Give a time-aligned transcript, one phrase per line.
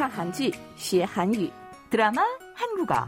[0.00, 1.50] 看韩剧学韩语
[1.90, 2.22] 드라마
[2.54, 3.06] 한국어.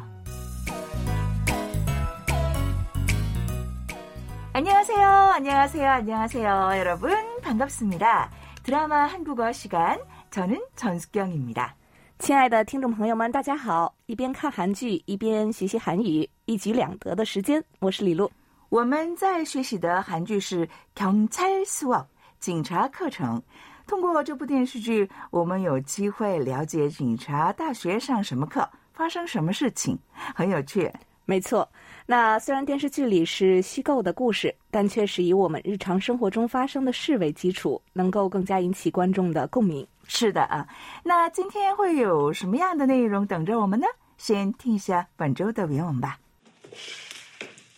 [4.53, 5.07] 안녕하세요.
[5.35, 5.91] 안녕하세요.
[5.91, 6.79] 안녕하세요.
[6.79, 7.13] 여러분
[7.43, 8.31] 반갑습니다.
[8.63, 10.01] 드라마 한국어 시간
[10.31, 11.75] 저는 전숙경입니다.
[12.19, 13.95] 亲爱的听众朋友们，大家好！
[14.07, 18.29] 一边看韩剧一边学习韩语，一举两得的时间，我是李璐。
[18.71, 20.67] 我们在学习的韩剧是《
[20.97, 22.07] 경찰 수업》
[22.41, 23.41] 警察课程。
[23.87, 29.99] 通过这部电视剧，我们有机会了解警察大学上什么课，发生什么事情，
[30.35, 30.93] 很有趣。
[31.25, 31.69] 没错，
[32.07, 39.87] 那虽然电视剧里是虚构的故事，但却是以我们日常生活中发生的事为基础，能够更加引起观众的共鸣。
[40.07, 40.67] 是的啊，
[41.05, 43.87] 那今天会有什么样的内容等着我们呢？
[44.17, 46.19] 先听一下本周的原文吧。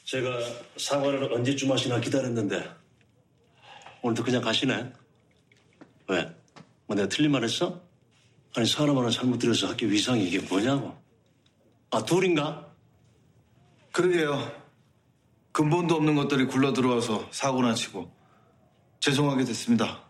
[0.05, 2.65] 제가사과를 언제쯤 하시나 기다렸는데
[4.03, 4.93] 오늘도 그냥 가시네
[6.08, 6.36] 왜?
[6.88, 7.82] 뭐 내가 틀린 말 했어?
[8.56, 10.98] 아니 사람 하나 잘못 들여서 학교 위상이 이게 뭐냐고
[11.92, 12.74] 아 둘인가?
[13.92, 14.66] 그러게요.
[15.52, 18.12] 근본도 없는 것들이 굴러 들어와서 사고나 치고
[19.00, 20.04] 죄송하게 됐습니다.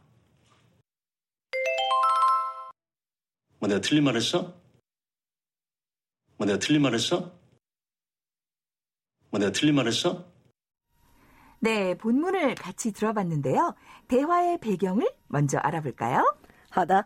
[3.60, 4.54] 뭐 내가 틀린 말 했어?
[6.38, 7.32] 뭐 내가 틀린 말 했어?
[9.30, 10.26] 뭐 내가 틀린 말 했어?
[11.65, 13.75] 네, 본문을 같이 들어봤는데요.
[14.09, 16.23] 대화의 배경을 먼저 알아볼까요?
[16.71, 17.05] 好的，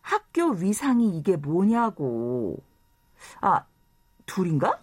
[0.00, 2.62] 학교 위상이 이게 뭐냐고.
[3.40, 3.64] 아,
[4.26, 4.78] 둘인가?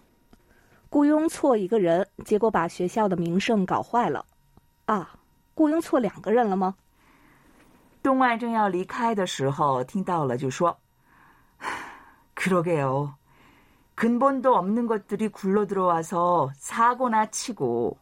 [0.90, 4.24] 雇佣错一个人，结果把学校的名声搞坏了。
[4.86, 5.14] 啊，
[5.54, 6.74] 雇佣错两个人了吗？
[8.02, 10.76] 东万正要离开的时候，听到了就说：“
[12.34, 13.14] 그러게요，
[13.94, 17.96] 근본도 없는 것들이 굴러 들어와서 사고나 치고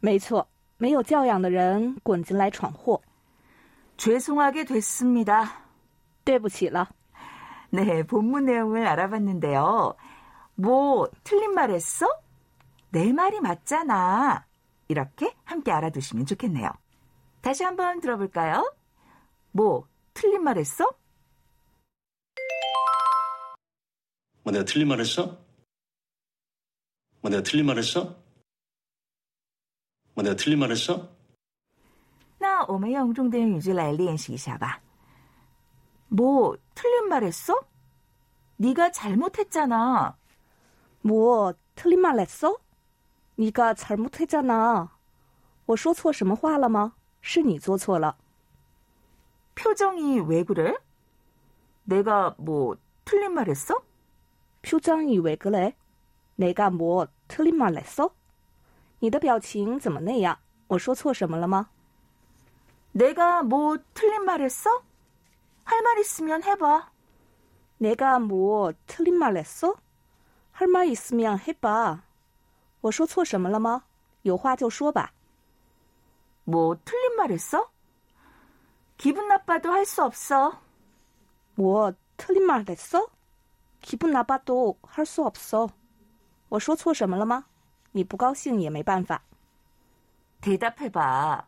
[0.00, 0.46] 没错，
[0.78, 3.00] 没有教养的人滚进来闯祸。
[3.96, 5.64] 죄송하게 됐습니다.
[6.24, 6.88] 对不起了。
[7.70, 9.94] 네, 본문 내용을 알아봤는데요.
[10.54, 12.06] 뭐 틀린 말 했어?
[12.90, 14.46] 내 말이 맞잖아.
[14.88, 16.68] 이렇게 함께 알아두시면 좋겠네요.
[17.40, 18.74] 다시 한번 들어볼까요?
[19.52, 20.90] 뭐 틀린 말 했어?
[24.42, 25.38] 뭐 내가 틀린 말 했어?
[27.20, 28.16] 뭐 내가 틀린 말 했어?
[30.14, 31.08] 뭐 내가 틀린 말 했어?
[32.38, 34.80] 那我们用重点语句来练习一下吧.
[36.08, 37.54] 뭐 틀린 말 했어?
[38.56, 40.16] 네가 잘못했잖아.
[41.02, 42.56] 뭐 틀린 말 했어?
[43.36, 44.88] 네가 잘못했잖아.
[45.66, 46.94] 我说错什么话了吗？
[47.22, 48.16] 是你做错了。
[49.54, 50.74] 표정이 왜 그래?
[51.84, 53.82] 내가 뭐 틀린 말 했어?
[54.62, 55.76] 표정이 왜 그래?
[56.36, 58.14] 내가 뭐 틀린 말 했어?
[59.04, 60.38] 你的表情怎么那样？
[60.68, 61.68] 我说错什么了吗？
[62.92, 64.82] 내가 뭐 틀린 말 했어?
[65.64, 66.90] 할 말 있으면 해봐.
[67.78, 69.74] 내가 뭐 틀린 말 했어?
[70.52, 72.02] 할 말 있으면 해봐.
[72.82, 73.84] 我说错什么了吗？
[74.22, 75.12] 有话就说吧。
[76.44, 77.70] 뭐 틀린 말 했어?
[78.96, 80.60] 기분 나빠도 할 수 없어.
[81.56, 83.06] 我 틀린 말 했어?
[83.80, 85.70] 기분 나빠도 할 수 없어.
[86.48, 87.44] 我说错什么了吗？
[87.94, 89.22] 你不高兴也没办法。
[90.40, 91.46] 대답해봐.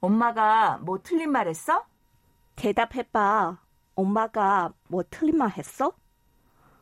[0.00, 1.86] 엄마가 뭐 틀린 말 했어?
[2.56, 3.58] 대답해봐.
[3.94, 5.94] 엄마가 뭐 틀린 말 했어?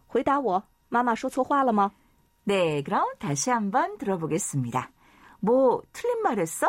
[0.06, 1.92] 回答我，妈妈说错话了吗？
[2.44, 4.90] 네, 그럼 다시 한번 들어보겠습니다.
[5.40, 6.68] 뭐 틀린 말 했어?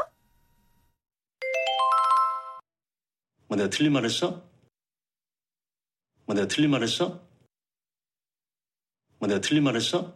[3.47, 4.43] 뭐 내가 틀린 말 했어?
[6.25, 7.21] 뭐 내가 틀린 말 했어?
[9.19, 10.13] 뭐 내가 틀린 말 했어?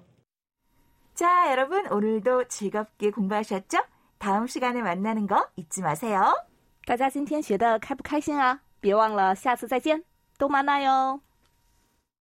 [1.13, 3.79] 자, 여러분 오늘도 즐겁게 공부하셨죠?
[4.17, 6.33] 다음 시간에 만나는 거 잊지 마세요.
[6.85, 8.59] 大家今天学的开不开心啊？
[8.79, 10.03] 别忘了下次再见，
[10.38, 11.21] 都麻那哟。